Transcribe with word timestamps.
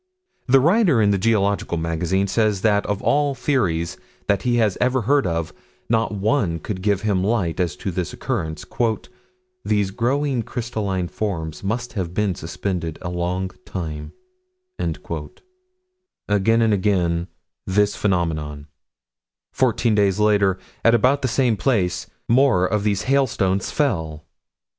The 0.47 0.59
writer 0.59 0.99
in 0.99 1.11
the 1.11 1.19
Geological 1.19 1.77
Magazine 1.77 2.25
says 2.25 2.61
that 2.61 2.87
of 2.87 3.03
all 3.03 3.35
theories 3.35 3.97
that 4.25 4.41
he 4.41 4.55
had 4.55 4.75
ever 4.81 5.01
heard 5.01 5.27
of, 5.27 5.53
not 5.89 6.11
one 6.11 6.57
could 6.57 6.81
give 6.81 7.03
him 7.03 7.23
light 7.23 7.59
as 7.59 7.75
to 7.75 7.91
this 7.91 8.11
occurrence 8.11 8.65
"these 9.63 9.91
growing 9.91 10.41
crystalline 10.41 11.07
forms 11.07 11.63
must 11.63 11.93
have 11.93 12.15
been 12.15 12.33
suspended 12.33 12.97
a 13.03 13.09
long 13.11 13.51
time" 13.63 14.11
Again 14.79 16.63
and 16.63 16.73
again 16.73 17.27
this 17.67 17.95
phenomenon: 17.95 18.65
Fourteen 19.53 19.93
days 19.93 20.19
later, 20.19 20.57
at 20.83 20.95
about 20.95 21.21
the 21.21 21.27
same 21.27 21.55
place, 21.55 22.07
more 22.27 22.65
of 22.65 22.83
these 22.83 23.03
hailstones 23.03 23.69
fell. 23.69 24.25